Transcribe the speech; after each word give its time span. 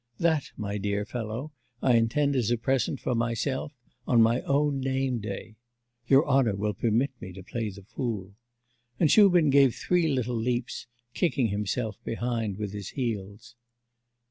That, 0.17 0.49
my 0.57 0.79
dear 0.79 1.05
fellow, 1.05 1.51
I 1.79 1.93
intend 1.93 2.35
as 2.35 2.49
a 2.49 2.57
present 2.57 2.99
for 2.99 3.13
myself 3.13 3.71
on 4.07 4.19
my 4.19 4.41
own 4.47 4.79
name 4.79 5.19
day.... 5.19 5.57
Your 6.07 6.27
honour 6.27 6.55
will 6.55 6.73
permit 6.73 7.11
me 7.21 7.31
to 7.33 7.43
play 7.43 7.69
the 7.69 7.83
fool.' 7.83 8.33
And 8.99 9.11
Shubin 9.11 9.51
gave 9.51 9.75
three 9.75 10.07
little 10.07 10.33
leaps, 10.37 10.87
kicking 11.13 11.49
himself 11.49 12.03
behind 12.03 12.57
with 12.57 12.73
his 12.73 12.89
heels. 12.89 13.53